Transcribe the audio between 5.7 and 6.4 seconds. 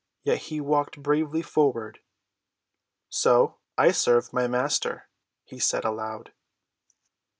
aloud.